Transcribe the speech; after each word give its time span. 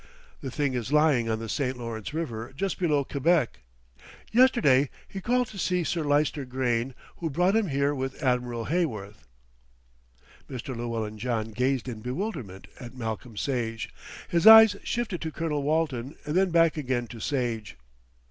The 0.39 0.49
thing 0.49 0.73
is 0.73 0.91
lying 0.91 1.29
on 1.29 1.37
the 1.37 1.47
St. 1.47 1.77
Lawrence 1.77 2.11
River 2.11 2.51
just 2.55 2.79
below 2.79 3.05
Quebec. 3.05 3.59
Yesterday 4.31 4.89
he 5.07 5.21
called 5.21 5.45
to 5.49 5.59
see 5.59 5.83
Sir 5.83 6.03
Lyster 6.03 6.43
Grayne, 6.43 6.95
who 7.17 7.29
brought 7.29 7.55
him 7.55 7.67
here 7.67 7.93
with 7.93 8.19
Admiral 8.23 8.65
Heyworth." 8.65 9.27
Mr. 10.49 10.75
Llewellyn 10.75 11.19
John 11.19 11.51
gazed 11.51 11.87
in 11.87 12.01
bewilderment 12.01 12.65
at 12.79 12.95
Malcolm 12.97 13.37
Sage, 13.37 13.93
his 14.27 14.47
eyes 14.47 14.75
shifted 14.83 15.21
to 15.21 15.31
Colonel 15.31 15.61
Walton 15.61 16.15
and 16.25 16.35
then 16.35 16.49
back 16.49 16.77
again 16.77 17.05
to 17.05 17.19
Sage. 17.19 17.77